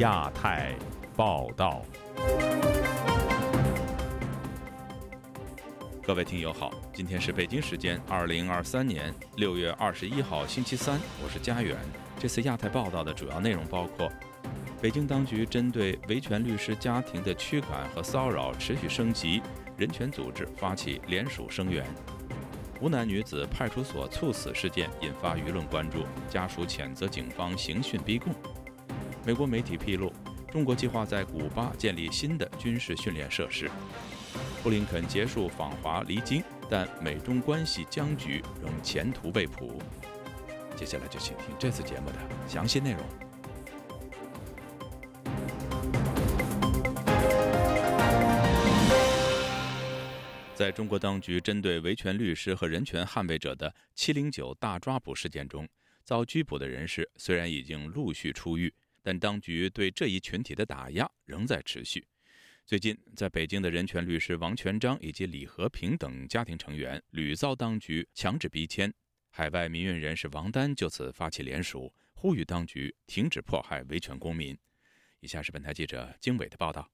[0.00, 0.74] 亚太
[1.14, 1.82] 报道。
[6.02, 11.76] 各位听友好，今天是北京时间二零二三年六月二十一号星期三，我是佳远。
[12.18, 14.10] 这次亚太报道的主要内容包括：
[14.80, 19.42] 北京当局针对维权律师家庭的驱赶和骚扰持续升级，
[19.76, 21.84] 人权组织发起联署声援；
[22.80, 28.32] 湖南女子派出所猝死事件引发舆论关注，家属谴责警方刑讯逼供。
[29.26, 30.10] 美国媒体披露，
[30.50, 33.70] 中国计划在古巴建立新的军事训练设施。
[34.62, 39.78] 布林肯结束访华离京，但美中关系僵局仍前途未卜。
[40.74, 42.16] 接下来就请听这次节目的
[42.48, 43.00] 详细内容。
[50.54, 55.68] 在中国当局针对维权律师和人权捍卫者的“七零九”大抓捕事件中，
[56.04, 58.72] 遭拘捕的人士虽然已经陆续出狱。
[59.02, 62.06] 但当局对这一群体的打压仍在持续。
[62.66, 68.92] 最近，在北京的人权律师王全璋以及李和平等家庭成员屡遭当局强制逼迁。
[69.30, 74.56] 海外民运人士王丹就此发起联署，呼吁当局停止迫害维权公民。
[75.20, 76.90] 以下是本台记者经纬的报道。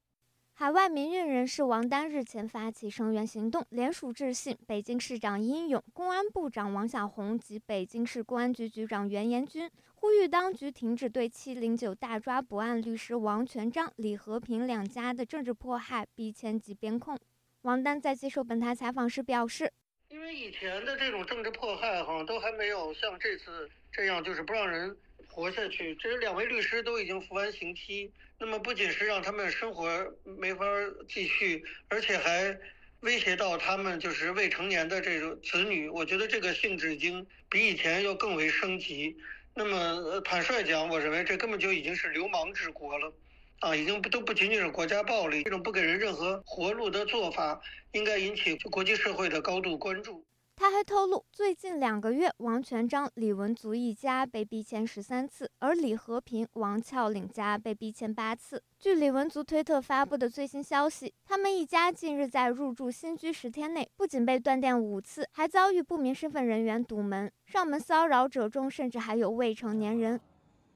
[0.59, 9.71] 海外民运人士王丹日前发起声援行动，联署致信北京市长殷勇、公安部长王小洪及北京市公安局局长袁延军。
[9.97, 17.19] 呼吁当局停止对“七零九”大抓捕案律师王全璋、李和平两家的政治迫害、逼迁及边控。
[17.61, 19.71] 王丹在接受本台采访时表示
[20.09, 24.97] ：“因为以前的这种政治迫害，哈，都还没有像这次这样，就是不让人
[25.37, 25.95] 活下去。
[25.97, 29.87] 这两位律师都已经服完刑期，那么不仅是让他们生活
[30.25, 30.65] 没法
[31.07, 32.59] 继续，而且还
[33.01, 35.91] 威胁到他们就是未成年的这种子女。
[35.91, 39.15] 我觉得这个性质已经比以前要更为升级。”
[39.53, 43.13] 那么坦率讲，我认为这根本就已经是流氓治国了，
[43.61, 47.61] 啊，已经不都不仅仅是国家暴力，这种不给人任何活路的做法，
[47.93, 50.25] 应该引起国际社会的高度关注。
[50.59, 58.63] 他还透露，最近两个月，王全章、李文足一家被逼迁十三次，而李和平、王俏领家被逼迁八次。
[58.79, 67.31] 据李文足推特发布的最新消息，他们一家近日在入住新居十天内，不仅被断电五次，还遭遇不明身份人员堵门。
[67.45, 70.19] 上门骚扰者中，甚至还有未成年人。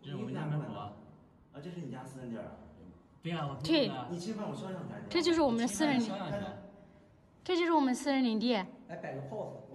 [0.03, 0.93] 这是我们家门口啊，
[1.55, 2.53] 这是你家私人地儿啊？
[3.23, 3.91] 对啊，对。
[4.11, 6.13] 你侵犯我肖像权这就是我们的私人地。
[7.43, 8.53] 这就是我们私人领地。
[8.87, 9.70] 来摆个 pose。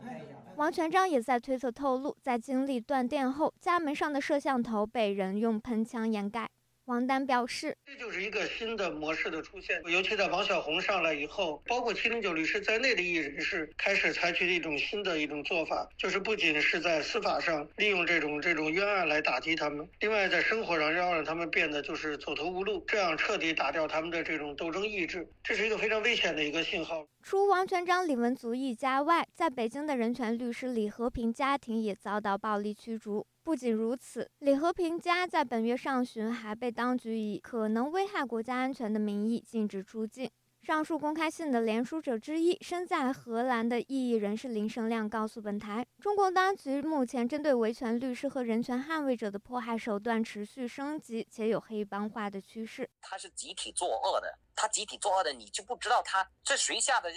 [0.56, 6.50] 王全章也在推测透露，在经历断电后，家门上的摄像头被人用喷枪掩盖。
[6.86, 27.04] 王丹表示，这就是一个新的模式的出现，尤其在王小红上来以后，包括七零九律师在内的异议人士开始采取的一种新的一种做法，就是不仅是在司法上利用这种这种冤案来打击他们，另外在生活上要让他们变得就是走投无路，这样彻底打掉他们的这种斗争意志，这是一个非常危险的一个信号。
[27.24, 33.26] 除王全璋、李文足一家外，在北京的人权律师李和平家庭也遭到暴力驱逐。
[33.46, 40.28] 不仅如此，李和平家在本月上旬还被当局以可能危害国家安全的名义禁止出境。
[40.64, 52.90] 上述公开信的联署者之一，身在荷兰的异议人士林胜亮告诉本台，中国当局目前针对维权律师和人权捍卫者的迫害手段持续升级，且有黑帮化的趋势。
[53.00, 57.12] 他是集体作恶的，他集体作恶的，你就不知道他是谁下的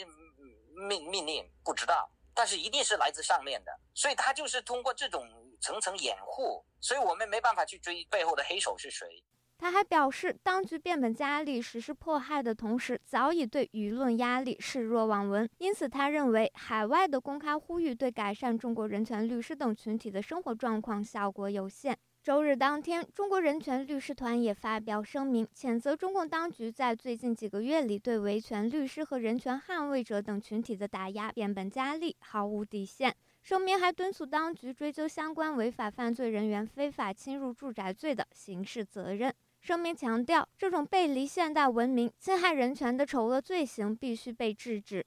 [0.87, 5.27] 命命令，不知道，但是一定是来自上面的，所以他就是通过这种。
[5.61, 9.23] 层层掩护，所以我们没办法去追背后的黑手是谁。
[9.61, 15.51] 他还表示，当局变本加厉实施迫害的同时，早已对舆论压力视若罔闻。
[15.59, 21.99] 因此，他认为海外的公开呼吁对改善中国人权律师等群体的生活状况效果有限。
[22.23, 33.17] 周日当天，中国人权律师团也发表声明，谴责中共当局在最近几个月里对维权律师和人权捍卫者等群体的打压变本加厉，毫无底线。
[33.49, 39.35] 声明还敦促当局追究相关违法犯罪人员非法侵入住宅罪的刑事责任。
[39.62, 45.03] 声明强调，这种背离现代文明、侵害人权的丑恶罪行必须被制止。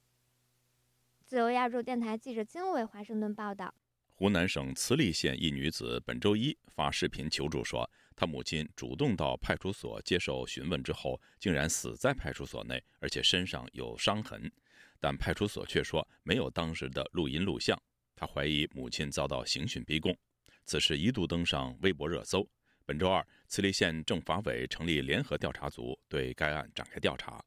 [1.23, 3.71] 自由亚洲电台记者经纬华盛顿报道：
[4.15, 14.51] 湖南省慈利县一女子本周一发视频求助说，她母亲主动到派出所接受询问之后，竟然死在派出所内，而且身上有伤痕，
[14.99, 17.79] 但派出所却说没有当时的录音录像。
[18.21, 20.15] 他怀疑母亲遭到刑讯逼供，
[20.63, 22.47] 此事一度登上微博热搜。
[22.85, 27.43] 本周二，慈利县政法委成立联合调查组，对该案展开调查。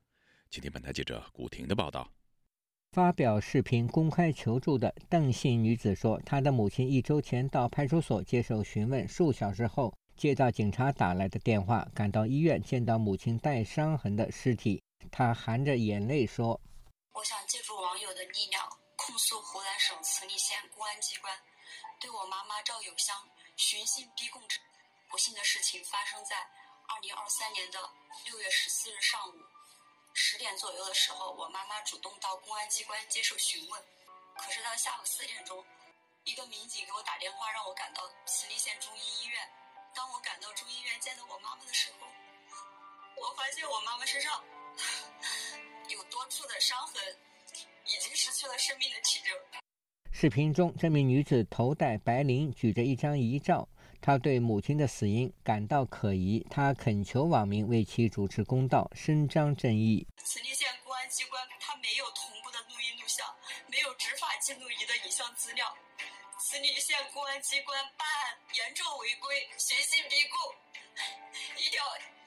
[0.50, 2.10] 请听本台记者古婷的报道。
[2.90, 14.82] 发表视频公开求助的邓姓女子说，她的母亲一周前到派出所接受询问，数小时后接到警察打来的电话，赶到医院，见到母亲带伤痕的尸体，
[15.12, 16.60] 她含着眼泪说
[17.14, 18.60] ：“我想借助网友的力量，
[19.04, 21.38] 控诉湖南省慈利县公安机关
[22.00, 24.58] 对我妈妈赵友香寻衅逼供之。
[25.10, 26.34] 不幸的事情发生在
[26.88, 27.90] 二零二三年的
[28.24, 29.34] 六月十四日上午
[30.14, 33.84] 十点左右的时候，我妈妈主动到公安机关接受询问，
[34.38, 35.62] 可是到下午四点钟。”
[36.24, 39.52] 一个民警给我打电话，让我赶到慈利县中医医院。
[39.94, 42.06] 当我赶到中医院见到我妈妈的时候，
[43.20, 44.42] 我发现我妈妈身上
[45.88, 47.20] 有多处的伤痕，
[48.46, 49.36] 了生命的体征。
[50.12, 53.68] 视频中，这名女子头戴白绫，举着一张遗照，
[54.00, 60.06] 她对母亲的死因感到可疑，她恳求网民为其主持公道，伸张正义。
[60.22, 63.26] 慈利县公安机关他没有同步的录音录像，
[63.66, 65.66] 没有执法记录仪的影像资料。
[66.38, 70.38] 慈利县公安机关办案严重违规，寻衅逼供，
[71.58, 71.82] 一条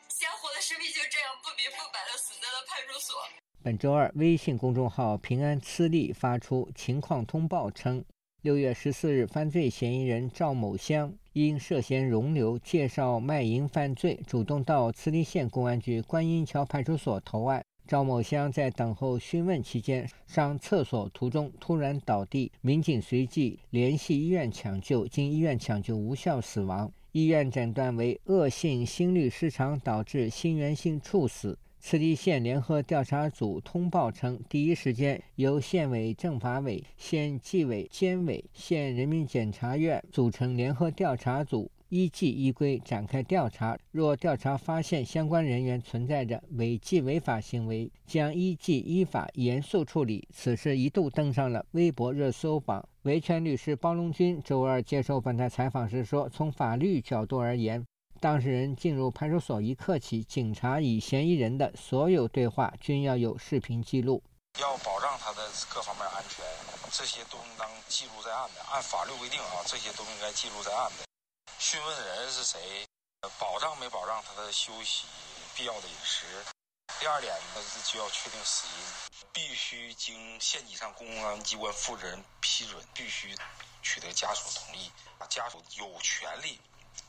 [0.09, 3.15] 鲜活的生命就这样不明不白的死在了派出所。
[3.63, 8.03] 本周二，微信公众号“平安慈利”发出情况通报称，
[8.41, 17.61] 六月十四日，犯罪嫌疑人赵某香因涉嫌容留、介绍卖淫犯罪，主动到慈利县公安局观音桥派出所投案。
[17.85, 31.57] 赵某香在等候讯问期间上厕所途中突然倒地，民警随即联系医院抢救，经医院抢救无效死亡，医院诊断为恶性心律失常导致心源性猝死。
[31.79, 41.71] 慈利县联合调查组通报称，第一时间由县委政法委、县纪委监委、县人民检察院组成联合调查组。
[41.89, 50.27] 依纪依规展开调查，若调查发现相关人员存在着违纪违法行为，将依纪依法严肃处理。
[50.33, 52.85] 此事一度登上了微博热搜榜。
[53.03, 57.81] 维权律师包龙军周二接受本台采访时说：“从法律角度而言，
[58.19, 64.23] 当事人进入派出所一刻起，警察与嫌疑人的所有对话均要有视频记录，
[64.59, 66.43] 要保障他的各方面安全，
[66.91, 68.61] 这些都应当记录在案的。
[68.71, 71.05] 按法律规定啊，这些都应该记录在案的。”
[71.59, 72.59] 询问人是谁？
[73.39, 75.05] 保障没保障他的休息、
[75.55, 76.25] 必要的饮食？
[76.99, 83.35] 第二点呢是就要确定死因，必须经县级上公安机关负责人批准，必须
[83.83, 84.89] 取得家属同意，
[85.29, 86.59] 家属有权利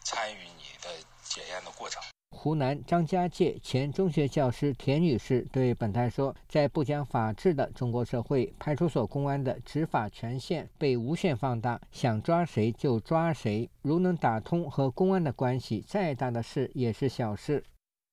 [0.02, 0.88] 参与你的
[1.22, 2.02] 检验的过程。
[2.30, 13.68] 湖南张家界前中学教师田女士对本台说：“在不讲法治的中国社会，派出所公安的执法权限被无限放大，想抓谁就抓谁。
[13.82, 17.64] 如能打通和公安的关系，再大的事也是小事。”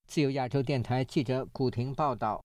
[0.08, 2.42] 自由亚洲电台记者古婷报道。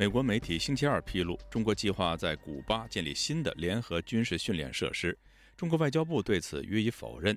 [0.00, 5.14] 美国媒体星期二披露，中国计划在古巴建立新的联合军事训练设施。
[5.58, 7.36] 中国外交部对此予以否认。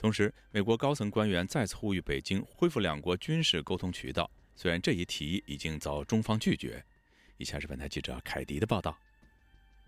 [0.00, 6.84] 同时，美国高层官员再次呼吁北京恢复两国军事沟通渠道，虽然这一提议已经遭中方拒绝。
[7.36, 8.98] 以下是本台记者凯迪的报道。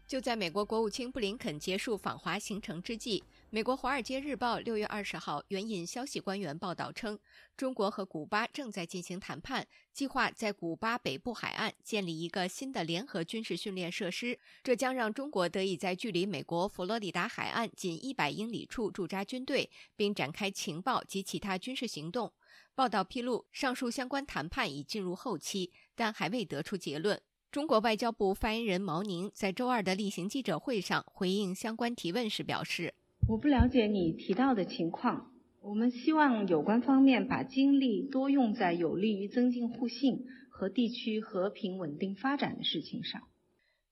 [0.07, 3.25] 就在美国国务卿布林肯结束访华行程之际。
[3.55, 7.17] 美国《华尔街日报》六月二十号援引消息官员报道称，
[7.57, 22.33] 中国和古巴正在进行谈判，计划在古巴北部海岸建立一个新的联合军事训练设施，这将让中国得以在距离美国佛罗里达海岸仅一百英里处驻扎军队，并展开情报及其他军事行动。
[22.75, 27.23] 报道披露，上述相关谈判已进入后期，但还未得出结论。
[27.53, 32.95] 中国外交部发言人毛宁在周二的例行记者会上回应相关提问时表示。
[33.27, 35.31] 我不了解你提到的情况。
[35.63, 43.23] 我们希望有关方面把精力多用在有利于增进互信和地区和平稳定发展的事情上。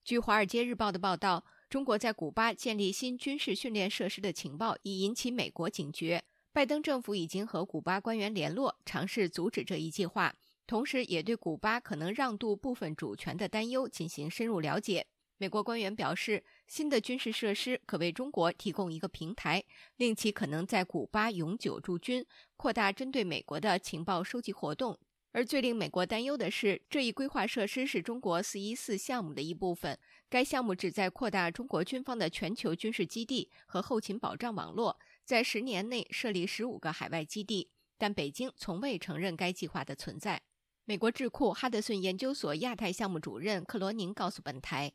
[0.04, 6.22] 据《华尔街日报》的报道，中国在古巴建立新军事训练设施的情报已引起美国警觉。
[6.52, 10.34] 拜登政府已经和古巴官员联络，尝试阻止这一计划，
[10.66, 15.06] 同时也对古巴可能让渡部分主权的担忧进行深入了解。
[15.38, 19.62] 美国官员表示，新的军事设施可为中国提供一个平台，
[19.98, 22.24] 令其可能在古巴永久驻军，
[22.56, 24.98] 扩大针对美国的情报收集活动。
[25.32, 29.98] 而最令美国担忧的是，这一规划设施是中国“四一四”项目的一部分。
[30.30, 37.68] 该项目旨在扩大中国军方的全球军事基地和后勤保障网络，在十年内设立十五个海外基地。
[37.98, 40.40] 但北京从未承认该计划的存在。
[40.86, 44.94] 美国智库哈德逊研究所亚太项目主任克罗宁告诉本台。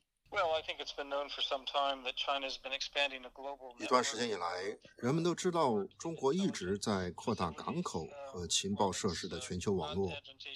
[3.79, 10.11] 一段时间以来，人们都知道中国一直在扩大港口和情报设施的全球网络。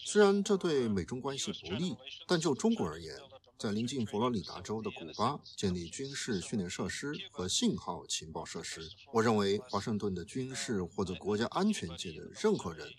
[0.05, 1.95] 虽然这对美中关系不利，
[2.27, 3.15] 但就中国而言，
[3.57, 8.81] 在临近佛罗里达州的古巴建立军事训练设施和信号情报设施。
[9.13, 12.91] 我认为，华盛顿的军事或者国家安全界的任何人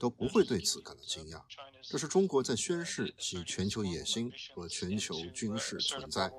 [0.00, 1.42] 都不会对此感到惊讶。
[1.82, 6.32] 这是中国在宣示其全球野心和全球军事存在。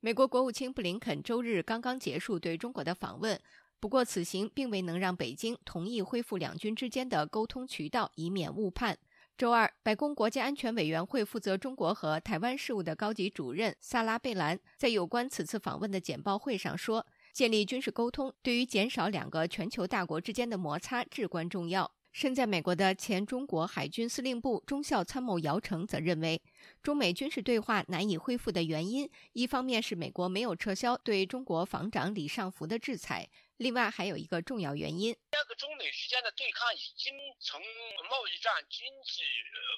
[0.00, 3.38] 美国国务卿布林肯周日刚刚结束对中国的访问，
[3.78, 8.98] 不过此行并未能让北京同意恢复两军之间的沟通渠道，以免误判。
[9.36, 26.42] 周二，白宫国家安全委员会负责中国和台湾事务的高级主任萨拉贝兰在有关此次访问的简报会上说：“建立军事沟通对于减少两个全球大国之间的摩擦至关重要。”身在美国的前中国海军司令部中校参谋姚成则认为，
[26.82, 33.28] 中美军事对话难以恢复的原因，一方面是美国没有撤销对中国防长李尚福的制裁。
[33.58, 39.22] 另外还有一个重要原因，这个中美之间的对抗已经从贸易战、经济、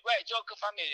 [0.05, 0.87] 外交各方面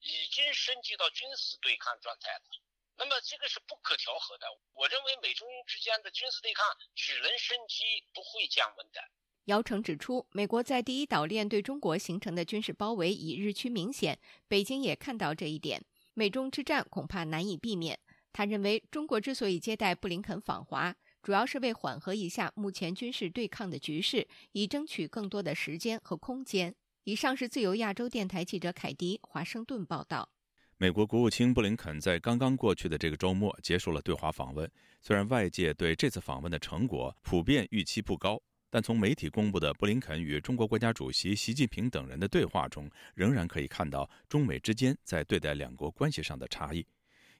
[0.00, 2.67] 已经升级到军事对抗状态了。
[2.98, 4.46] 那么这个是不可调和的。
[4.74, 9.00] 我认为美中之间的军事对抗只能升级，不会降温的。
[9.44, 17.98] 姚成指出，美国在第一岛链对中国形成的军事包围已日趋明显，北京也看到这一点，美中之战恐怕难以避免。
[18.32, 20.94] 他认为，中国之所以接待布林肯访华。
[21.20, 26.74] 主要是为缓和一下目前军事对抗的局势，以争取更多的时间和空间。
[27.04, 30.30] 以上是自由亚洲电台记者凯迪华盛顿报道。
[30.80, 34.70] 美国国务卿布林肯在刚刚过去的这个周末结束了对华访问。
[35.00, 46.86] 虽然外界对这次访问的成果普遍预期不高，但从媒体公布的布林肯与中国国家主席习近平等人的对话中，仍然可以看到中美之间在对待两国关系上的差异。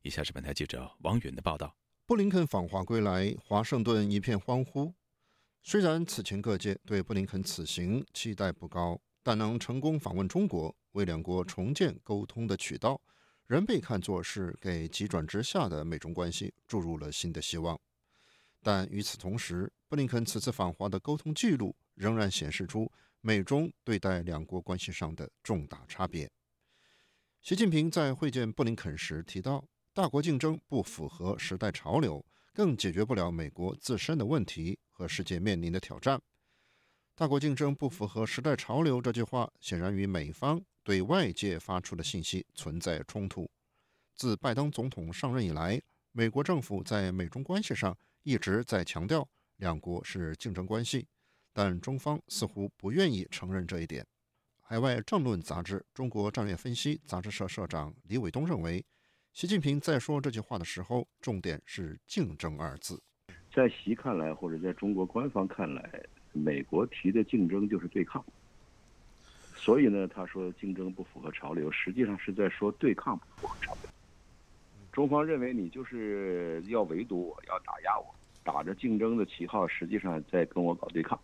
[0.03, 1.73] 以下是本台记者王允的报道。
[2.07, 4.93] 布林肯访华归来，华盛顿一片欢呼。
[5.63, 13.01] 虽然此前各界对布林肯此行期待不高，但能成功访问中国，为两国重建沟通的渠道，
[13.49, 17.77] 仍被看作是给急转直下的美中关系注入了新的希望。
[18.63, 22.89] 但与此同时，布林肯此次访华的沟通记录仍然显示出
[23.21, 26.31] 美中对待两国关系上的重大差别。
[27.43, 29.65] 习近平在会见布林肯时提到。
[29.95, 36.23] 大国竞争不符合时代潮流，更解决不了美国自身的问题和世界面临的挑战。
[37.17, 43.47] 大国竞争不符合时代潮流这句话，显然与美方对外界发出的信息存在冲突。
[44.15, 45.79] 自拜登总统上任以来，
[46.13, 49.29] 美国政府在美中关系上一直在强调
[49.59, 51.07] 两国是竞争关系，
[51.53, 54.07] 但中方似乎不愿意承认这一点。
[54.63, 58.83] 海外政论杂志《中国战略分析》杂志社社长李伟东认为。
[59.35, 62.99] 习近平在说这句话的时候，重点是“竞争”二字。
[63.55, 66.03] 在习看来，或者在中国官方看来，
[66.33, 68.25] 美国提的竞争就是对抗。
[69.59, 73.91] 所以呢，他说竞争不符合潮流，实际上是在说对抗不符合潮流。
[74.93, 81.19] 中方认为你就是要围堵我，要打压我，打着竞争的旗号，实际上在跟我搞对抗。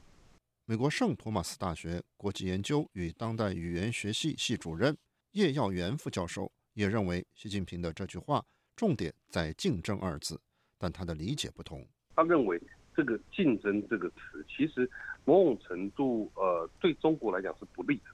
[0.67, 4.97] 美国圣托马斯大学国际研究与当代语言学系系主任
[5.33, 6.50] 叶耀元副教授。
[6.75, 10.41] 也认为习近平的这句话重点在“竞争”二字，
[10.76, 11.87] 但他的理解不同。
[12.17, 12.61] 他认为
[12.97, 14.91] 这个“竞争”这个词，其实
[15.25, 18.11] 某种程度呃对中国来讲是不利的，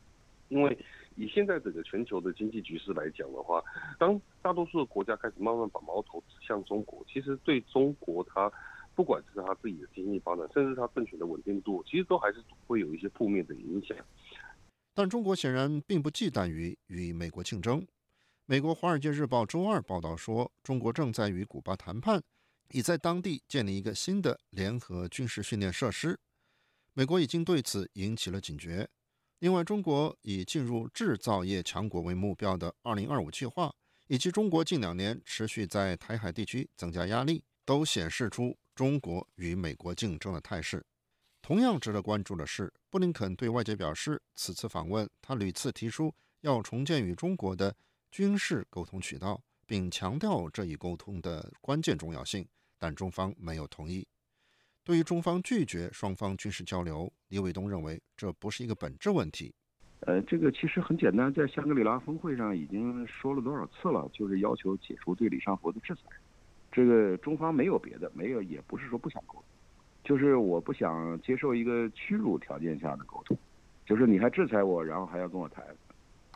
[0.51, 0.79] 因为
[1.17, 3.63] 以现在整个全球的经济局势来讲的话，
[3.99, 8.53] 当大多数的国家开始慢慢把矛头指向中国，其实对中国它
[8.95, 13.97] 不管是它自己的经济发展，甚至它政权的稳定度，其实都还是会有一些负面的影响。
[14.93, 17.87] 但中国显然并不忌惮于与美国竞争。
[18.47, 22.21] 美国《华尔街日报》周二报道说，中国正在与古巴谈判，
[22.73, 26.19] 已在当地建立一个新的联合军事训练设施。
[26.93, 28.89] 美国已经对此引起了警觉。
[29.41, 33.75] 另外，中国以进入制造业强国为目标的“二零二五”计划，
[34.07, 40.85] 以及中国近两年持续在台海地区增加压力，都显示出中国与美国竞争的态势。
[41.41, 47.75] 同样值得关注的是，布林肯对外界表示，此次访问他屡次提出要重建与中国的。
[48.11, 52.45] 军事沟通渠道，并强调这一沟通的关键重要性，
[52.77, 54.05] 但中方没有同意。
[54.83, 59.53] 对于中方拒绝双方军事交流，李伟东认为这不是一个本质问题。
[60.01, 66.03] 呃，这个其实很简单，在香格里拉峰会上已经说了多少次了，就是要求解除对李尚福的制裁。
[66.73, 69.45] 这个中方没有别的，没有，也不是说不想沟通，
[70.03, 73.37] 就是我不想接受一个屈辱条件下的沟通，
[73.85, 75.63] 就是你还制裁我，然后还要跟我谈，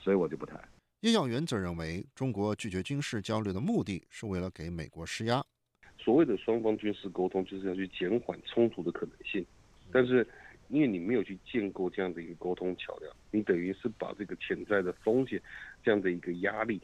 [0.02, 0.60] 所以我就不谈。
[1.00, 5.42] 叶耀元则认为，中国拒绝军事交流的目的是为了给美国施压。
[6.04, 9.44] 所谓的双方军事沟通，就是要去减缓冲突的可能性。
[9.90, 10.26] 但是，
[10.68, 15.40] 因为你没有去建构这样的一个沟通桥梁，你等于是把这个潜在的风险、
[15.82, 16.78] 这样的一个压力，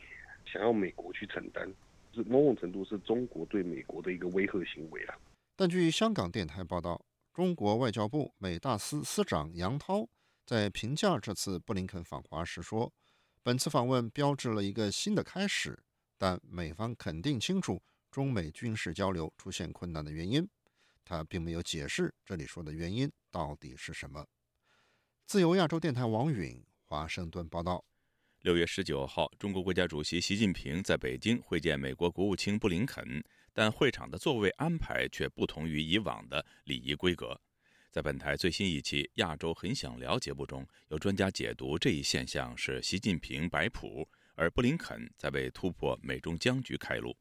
[0.46, 1.70] 想要美国去承担，
[2.14, 5.14] 是某种程度是中国对美国的一个威吓行为啊。
[5.54, 10.08] 但据香港电台报道，中国外交部美大司司长杨涛
[10.46, 12.90] 在评价这次布林肯访华时说，
[13.42, 15.78] 本次访问标志了一个新的开始，
[16.16, 20.48] 但美方肯定清楚中美军事交流出现困难的原因。
[21.04, 24.26] 他并没有解释这里说的原因到底是什么。
[25.26, 27.84] 自由亚洲电台王允华盛顿报道：
[28.42, 37.40] 六月十九号，中国国家主席习近平在北京会见美国国务卿布林肯，但会场的座位安排却不同于以往的礼仪规格。
[37.90, 47.16] 在本台最新一期《亚洲很想聊》节目中，有专家解读这一现象是习近平摆谱，而布林肯在为突破美中僵局开路。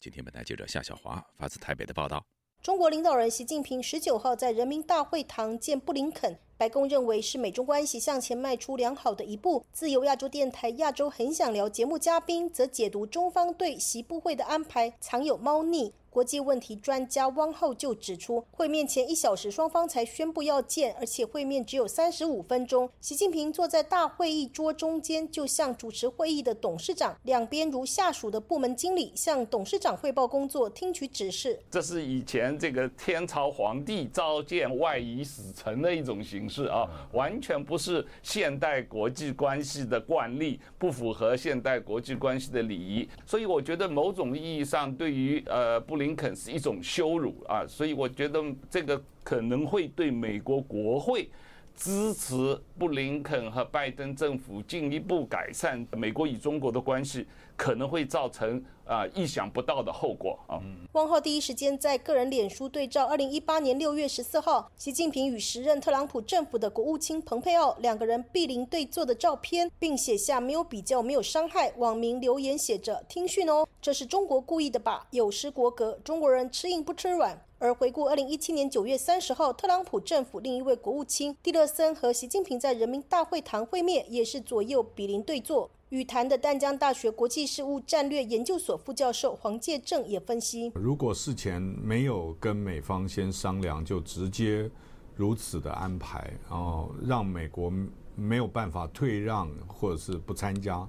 [0.00, 2.24] 今天，本台记者夏小华发自台北的报道。
[2.62, 9.64] 中国领导人习近平十九号在人民大会堂见布林肯，白宫认为是美中关系向前迈出良好的一步。
[9.72, 15.92] 自由亚洲电台《亚洲很想聊》节目嘉宾则解读中方对习布会的安排藏有猫腻。
[16.10, 22.90] 国际问题专家汪浩就指出，会面前一小时，双方才宣布要见，而且会面只有三十五分钟。
[23.00, 31.58] 习近平坐在大会议桌中间，就向主持会议的董事长，两边如下属的部门经理向董事长汇报工作，听取指示。
[31.70, 43.08] 这是以前这个天朝皇帝召见外夷使臣的一种形式啊，完全不是现代国际关系的惯例，不符合现代国际关系的礼仪。
[43.24, 46.07] 所以我觉得某种意义上，对于呃布林。
[46.08, 51.28] 林肯是一种羞辱啊，所以我觉得这个可能会对美国国会
[51.76, 57.26] 支持布林肯和拜登政府进一步改善美国与中国的关系。
[57.58, 60.62] 可能会造成啊意想不到的后果啊！
[60.92, 71.72] 汪浩第一时间在个人脸书对照二零一八年六月十四号，习近平与时任特朗普政府的国务卿蓬佩奥两个人毗邻对坐的照片，并写下“没有比较，没有伤害”。
[71.78, 75.08] 网民留言写着：“听训哦，这是中国故意的吧？
[75.10, 85.68] 有失国格，中国人吃硬不吃软。”而回顾二零一七年九月三十号，特朗普政府另一位国务卿蒂勒森和习近平在人民大会堂会面，也是左右比邻对坐。
[85.90, 94.70] 语坛的淡江大学国际事务战略研究所副教授黄介正也分析：如果事前没有跟美方先商量，就直接
[95.16, 97.72] 如此的安排，然后让美国
[98.14, 100.86] 没有办法退让或者是不参加，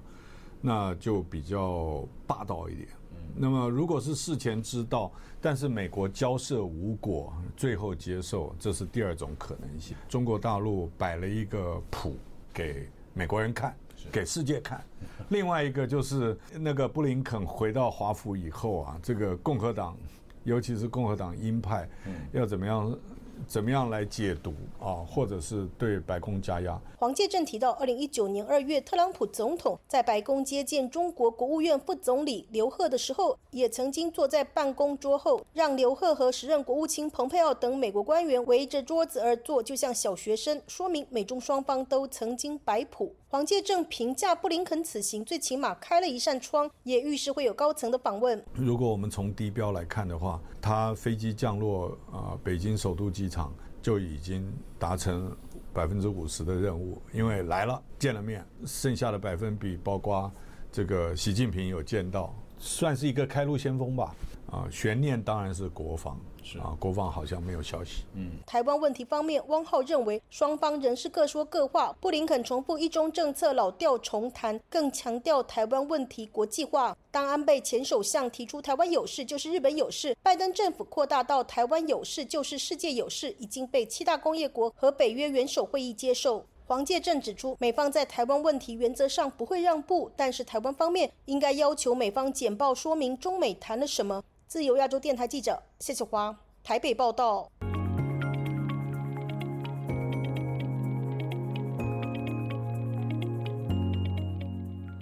[0.60, 2.86] 那就比较霸道一点。
[3.34, 5.10] 那么，如果是事前知道，
[5.40, 9.96] 但是美国交涉无果，最后接受，这是第二种可能性。
[10.10, 12.18] 中国大陆摆了一个谱
[12.52, 13.74] 给美国人看。
[14.12, 14.84] 给世界看。
[15.28, 19.96] 另外一个就是那个布林肯回到华府以后啊，这个共和党，
[20.44, 21.88] 尤其是共和党鹰派，
[22.32, 22.98] 要怎么样？
[23.48, 26.78] 怎么样来解读啊，或者是对白宫加压？
[26.98, 43.14] 黄介正提到，二零一九年二月，特朗普总统在白宫接见中国国务院副总理刘鹤的时候，也曾经坐在办公桌后，让刘鹤和时任国务卿蓬佩奥等美国官员围着桌子而坐，就像小学生，说明美中双方都曾经摆谱。
[43.32, 48.44] 黄介正评价布林肯此行最起码开了一扇窗，也预示会有高层的访问。
[48.54, 55.30] 如果我们从地标来看的话，他飞机降落啊，北京首都机场就已经达成
[55.72, 60.28] 百分之五十的任务，因为来了见了面，剩下的百分比包括
[60.72, 64.12] 这个习近平有见到，算是一个开路先锋吧。
[64.50, 66.18] 啊，悬念当然是国防。
[66.42, 68.04] 是啊，国防好像没有消息。
[68.14, 71.94] 嗯，台湾问题方面，汪浩认为双方仍是各说各话。
[72.00, 76.96] 布林肯重复一中政策老调重弹，更强调台湾问题国际化。
[77.10, 86.44] 当安倍前首相提出台湾有事就是日本有事，拜登政府扩大到台湾有事就是世界有事，已经被七大工业国和北约元首会议接受。
[86.66, 94.22] 黄介正指出，美方在台湾问题原则上不会让步，但是台湾方面应该要求美方简报说明中美谈了什么。
[94.50, 97.48] 自由亚洲电台记者谢谢华台北报道。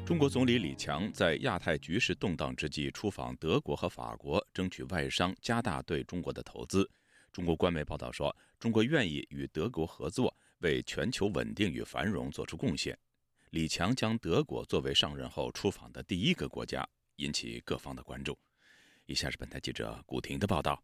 [0.04, 6.87] 中国总理李强在亚太局势动荡之际出访德国和法国，争取外商加大对中国的投资。
[7.32, 12.94] 中国官媒报道说，中国愿意与德国合作，为全球稳定与繁荣做出贡献。
[13.52, 18.37] 李强将德国作为上任后出访的第一个国家，引起各方的关注。
[19.09, 20.83] 以下是本台记者古婷的报道。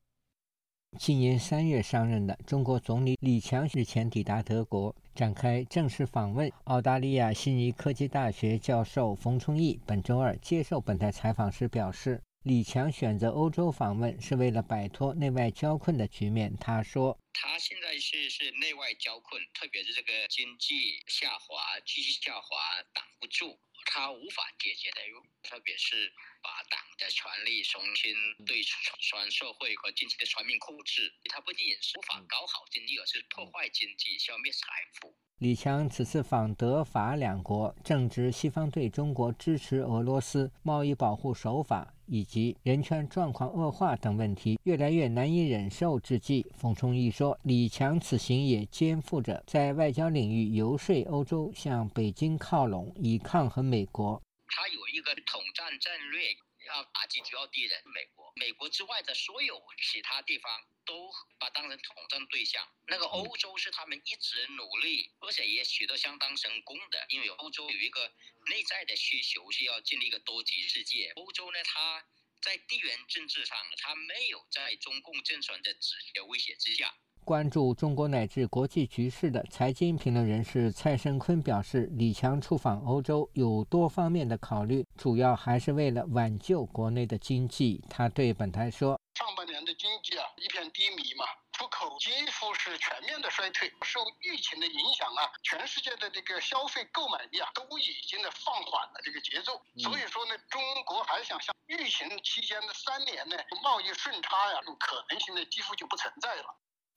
[0.98, 6.50] 今年三月上任的中国总理李强日前抵达德国，展开正式访问。
[6.64, 16.56] 澳大利亚悉尼科技大学教授冯崇义本周二接受本台采访时表示，李强选择欧洲访问是为了摆脱内外交困的局面。
[16.56, 22.56] 他说：“他现在是是内外交困，特别是这个经济下滑、继续下滑
[22.94, 25.00] 挡不住。”他无法解决的，
[25.42, 26.10] 特别是
[26.44, 28.12] 把党的权力重新
[28.44, 31.10] 对全社会和经济的全面控制。
[31.32, 34.68] 它不仅仅是无法搞好经济，而是破坏经济、消灭财
[35.00, 35.16] 富。
[35.38, 46.46] 李强此次访德法两国，正值西方对中国支持俄罗斯、贸易保护手法以及人权状况恶化等问题越来越难以忍受之际。
[46.56, 54.22] 冯崇义说，李强此行也肩负着在外交领域游说欧洲向北京靠拢，以抗衡美国。
[54.48, 56.36] 他有一个统战战略。
[56.66, 62.66] 要打击主要敌人美国，美国之外的所有其他地方都把当成统战对象。
[62.86, 68.10] 那个欧洲是他们一直努力，而且也取得相当成功的，因为欧洲有一个
[68.46, 71.12] 内在的需求是要建立一个多极世界。
[71.16, 72.02] 欧洲呢，它
[72.40, 76.96] 在地缘政治上，它没有在中共政权的直接威胁之下。
[77.24, 87.82] 关注中国乃至国际局势的财经评论人士蔡胜坤表示，李强出访欧洲有多方面的考虑，主要还是为了挽救国内的经济。
[87.88, 99.56] 他对本台说：“上半年的经济啊一片低迷嘛，出口几乎是全面的衰退，受疫情的影响啊，全世界的这个消费购买力啊都已经的放缓了这个节奏。
[99.80, 106.44] 所以说呢，中国还想像疫情期间的三年呢贸易顺差呀，可能性呢几乎就不存在了。”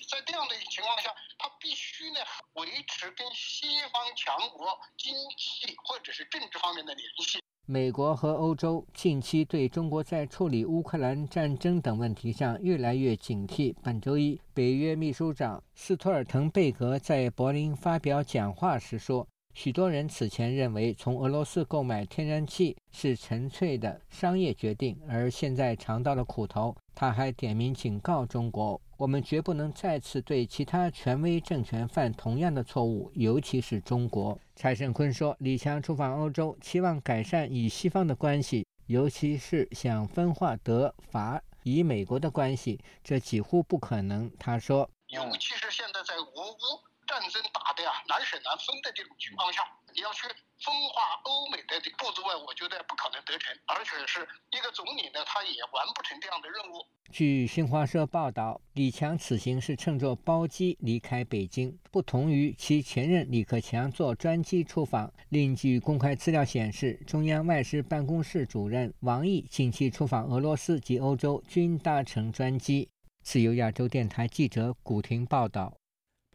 [0.06, 2.20] 在这样的情况下，他必须呢
[2.54, 7.40] 维持跟西方强国经济或者是政治方面的联系。
[7.66, 13.76] 美国和欧洲近期对中国在处理乌克兰战争等问题上越来越警惕。
[13.84, 28.80] 本周一，北约秘书长斯托尔滕贝格在柏林发表讲话时说：“许多人此前认为从俄罗斯购买天然气是纯粹的商业决定，而现在尝到了苦头。”他还点名警告中国。
[28.98, 34.40] 我们绝不能再次对其他权威政权犯同样的错误，尤其是中国。
[34.56, 49.64] 蔡胜坤说：“李强出访欧洲，期望改善与西方的关系，尤其是想分化德法与美国的关系，这几乎不可能。”他说：“尤其是现在在俄乌战争打的呀难舍难分的这种情况下，
[49.96, 50.28] 你要去。”
[50.60, 56.84] 分化欧美的这步子外，我觉得不可能得逞，而且是一个总理呢，他也完不成这样的任务。
[57.12, 65.14] 据新华社报道，李强此行是乘坐包机离开北京，不同于其前任李克强坐专机出访。
[65.30, 72.90] 另据公开资料显示，中央外事办公室主任王毅近期出访俄罗斯及欧洲均搭乘专机。
[73.22, 75.78] 自由亚洲电台记者古婷报道。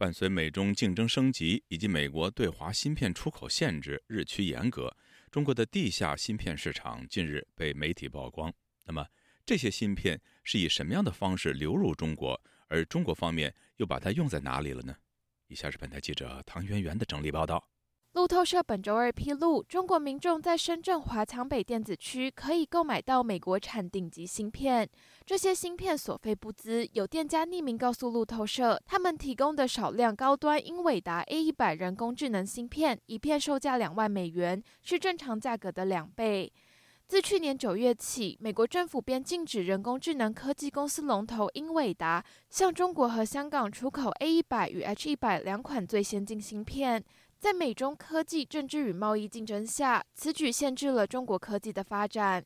[0.03, 4.93] 伴随美中竞争升级以及美国对华芯片出口限制日趋严格，
[5.31, 8.53] 中国的地下芯片市场近日被媒体曝光。
[8.83, 9.07] 那么，
[9.45, 12.37] 这些芯片是以什么样的方式流入中国？
[12.67, 14.93] 而中国方面又把它用在哪里了呢？
[15.47, 17.65] 以下是本台记者唐媛媛的整理报道。
[18.13, 24.87] 路透社本周二披露，中国民众在深圳华强北电子区可以购买到美国产顶级芯片。
[25.25, 26.87] 这些芯片所费不赀。
[26.93, 36.53] 有店家匿名告诉路透社，他们提供的少量高端英伟达 A 一百人工智能芯片，一片售价两万美元，是正常价格的两倍。
[37.07, 47.03] 自去年九月起，美国政府便禁止人工智能科技公司龙头英伟达向中国和香港出口 A 一百与 H 一百两款最先进芯片。
[47.43, 52.41] 在美中科技政治与贸易竞争下，此举限制了中国科技的发展。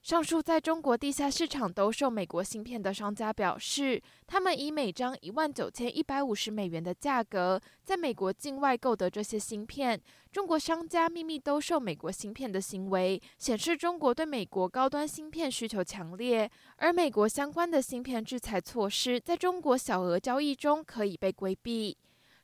[0.00, 10.00] 上述在中国地下市场兜售美国芯片的商家表示，他们以每张一万九千一百五十美元的价格，在美国境外购得这些芯片。
[10.30, 21.98] 中国商家秘密兜售美国芯片的行为，显示中国对美国高端芯片需求强烈，而美国相关的芯片制裁措施，在中国小额交易中可以被规避。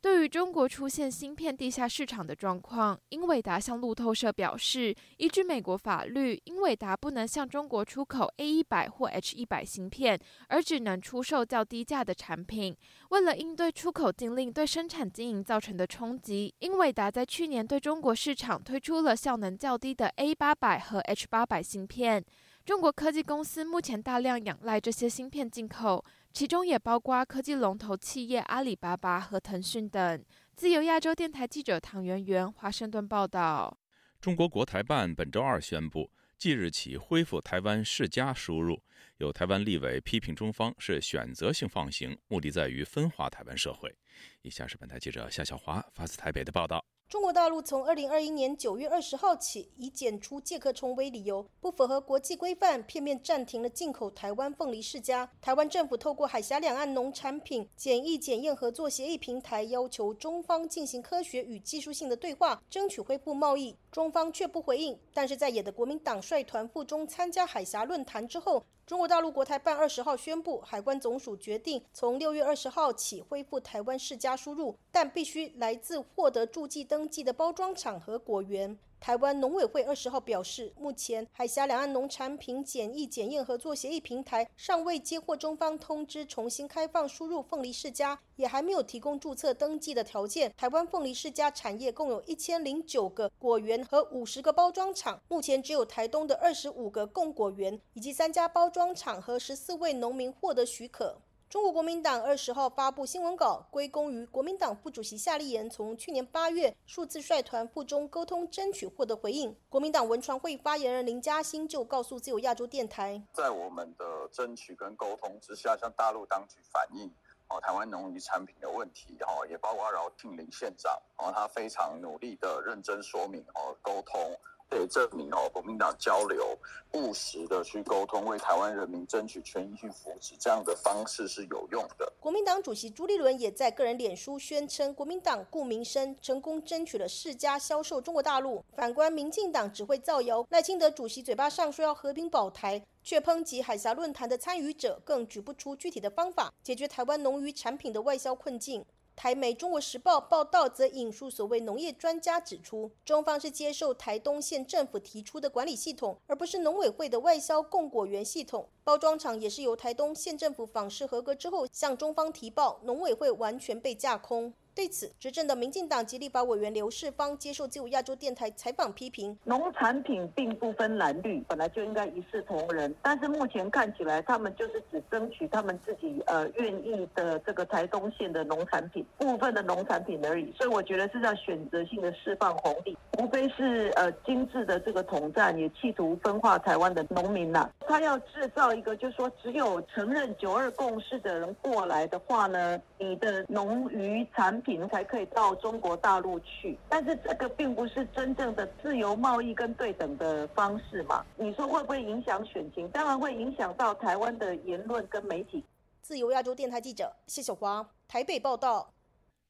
[0.05, 12.77] 对于中国出现芯片地下市场的状况，英伟达向路透社表示，依据美国法律，英伟达不能向中国出口 A 一百或 H 一百芯片，而只能出售较低价的产品。
[13.09, 22.23] 为了应对出口禁令对生产经营造成的冲击，英伟达在去年对中国市场推出了效能较低的 A 八百和 H 八百芯片。
[22.67, 26.05] 中国科技公司目前大量仰赖这些芯片进口。
[26.35, 30.25] 其中也包括科技龙头企业阿里巴巴和腾讯等。
[30.57, 33.79] 自由亚洲电台记者唐媛媛华盛顿报道。
[34.21, 38.83] 中国国台办本周二宣布，即日起恢复台湾世家输入。
[39.19, 43.97] 有台湾立委批评中方是选择性放行，目的在于分化台湾社会。
[44.43, 46.85] 以下是本台记者夏小华发自台北的报道。
[47.15, 55.31] 中国大陆从二零二一年九月二十号起，以检出介壳虫为理由，不符合国际规范，片面暂停了进口台湾凤梨世家。
[55.41, 63.77] 台湾政府透过海峡两岸农产品检疫检验合作协议平台，要求中方进行科学与技术性的对话，争取恢复贸易。
[63.93, 64.99] 中方却不回应。
[65.13, 78.79] 但是在野的国民党率团赴中参加海峡论坛之后，中国大陆国台办二十号宣布，海关总署决定从六月二十号起恢复台湾世家输入，但必须来自获得驻记登记的包装厂和果园。
[79.05, 90.51] 台湾农委会二十号表示，目前海峡两岸农产品检疫检验合作协议平台尚未接获中方通知重新开放输入凤梨世家，也还没有提供注册登记的条件。
[90.57, 101.19] 台湾凤梨世家产业共有一千零九个果园和五十个包装厂，目前只有台东的二十五个供果园以及三家包装厂和十四位农民获得许可。
[101.55, 109.57] 中国国民党二十号发布新闻稿，归功于国民党副主席夏立言从去年八月数字率团赴中沟通争取获得回应。
[109.69, 117.09] 国民党文传会发言人林嘉欣就告诉自由亚洲电台，在我们的争取跟沟通之下，向大陆当局反映
[117.47, 124.37] 哦台湾农渔产品的问题，哦也包括饶庆林县长哦他非常努力的认真说明哦沟通。
[124.75, 126.59] 可以证明哦，国民党交流
[126.95, 132.13] 务实的去沟通，为台湾人民争取权益去扶持，这样的方式是有用的。
[132.19, 138.65] 国民党主席朱立伦也在个人脸书宣称，国民党顾民生，成功争取了世家销售中国大陆。
[138.75, 148.85] 反观民进党只会造谣，赖清德主席嘴巴上说要和平保台，却抨击海峡论坛的参与者，更举不出具体的方法解决台湾农渔产品的外销困境。
[149.17, 158.69] 台媒《中国时报》报道则引述所谓农业专家指出，中方是接受台东县政府提出的管理系统，而不是农委会的外销供果园系统。
[158.83, 164.53] 包装厂也是由台东县政府访视合格之后向中方提报，农委会完全被架空。
[164.75, 172.93] 对此，执政的民进党及立法委员刘世芳接受自由亚洲电台采访，批评农产品并不分蓝绿，本来就应该一视同仁。
[173.01, 180.53] 但是目前看起来，他们就是只争取他们自己呃愿意的这个台东县的农产品部分的农产品而已。
[180.57, 187.71] 所以我觉得是在选择性的释放红利，无非是呃精致的这个统战，也企图分化台湾的农民呐。
[187.87, 201.25] 他要制造一个，就是说只有承认九二共识的人过来的话呢，你的农渔产品才可以到中国大陆去，但是这个并不是真正的自由贸易跟对等的方式嘛？
[201.37, 202.89] 你说会不会影响选情？
[202.89, 205.63] 当然会影响到台湾的言论跟媒体。
[206.01, 208.93] 自由亚洲电台记者谢小华台北报道。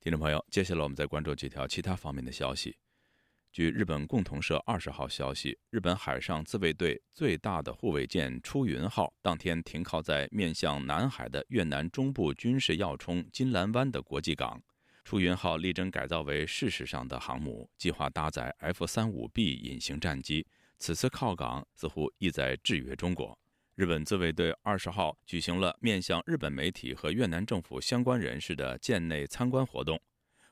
[0.00, 2.77] 听众朋友，接下来我们再关注几条其他方面的消息。
[3.50, 14.61] 据日本共同社二十号消息，日本海上自卫队最大的护卫舰“出云号”当天停靠在面向南海的越南中部军事要冲金兰湾的国际港。
[15.05, 20.47] 出云号力争改造为事实上的航母，计划搭载 F 三五 B 隐形战机。
[20.79, 23.38] 此次靠港似乎意在制约中国。
[23.75, 30.01] 日本自卫队二十号举行了面向日本媒体和越南政府相关人士的舰内参观活动。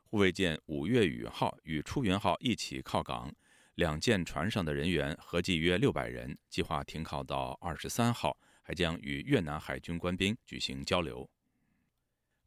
[0.04, 3.34] 护卫舰“五月雨号”与出云号一起靠港，
[3.76, 11.28] 两舰船上的人员合计约六百人，计划停靠到二十三号，还将与越南海军官兵举行交流。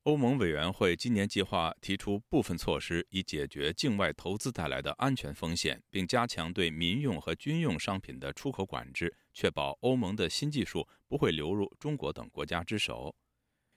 [0.05, 13.15] 欧盟委员会今年计划提出部分措施，以解决境外投资带来的安全风险，并加强对民用和军用商品的出口管制，确保欧盟的新技术不会流入中国等国家之手。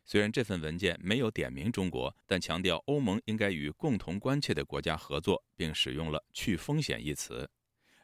[0.05, 7.49] 虽然这份文件没有点名中国，但强调欧盟应该与共同关切的国家合作，并使用了“去风险”一词。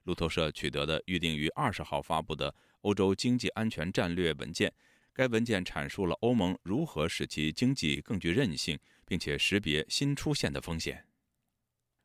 [0.04, 4.72] 路透社取得的预定于二十号发布的欧洲经济安全战略文件。
[5.14, 11.07] 该文件阐述了欧盟如何使其经济更具韧性，并且识别新出现的风险。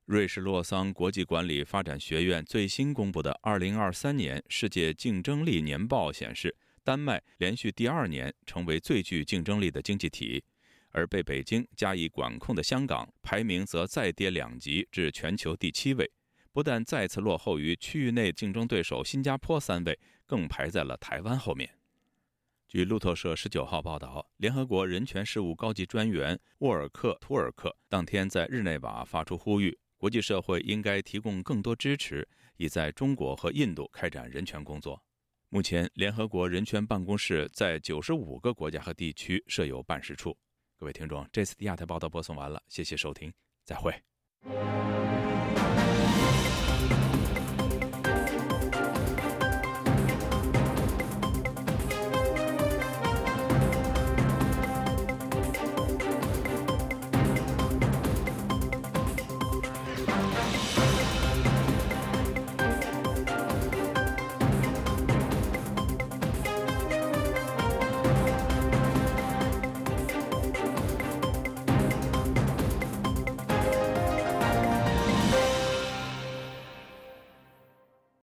[0.05, 10.43] 瑞士洛桑国际管理发展学院最新公布的2023年世界竞争力年报显示，丹麦连续第二年成为最具竞争力的经济体，
[10.89, 16.11] 而被北京加以管控的香港排名则再跌两级至全球第七位，
[16.51, 21.78] 不但再次落后于区域内竞争对手新加坡三位，更排在了台湾后面。
[22.69, 35.03] 据路透社十九号报道，联合国人权事务高级专员沃尔克·图尔克当天在日内瓦发出呼吁，国际社会应该提供更多支持，以在中国和印度开展人权工作。
[35.49, 40.37] 目前，联合国人权办公室在九十五个国家和地区设有办事处。
[40.77, 43.91] 各位听众，这次的亚太报道播送完了，谢谢收听，再会。